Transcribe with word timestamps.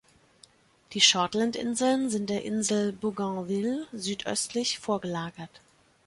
Die 0.93 0.99
Shortland-Inseln 0.99 2.09
sind 2.09 2.31
der 2.31 2.43
Insel 2.43 2.91
Bougainville 2.91 3.85
südöstlich 3.93 4.79
vorgelagert. 4.79 5.61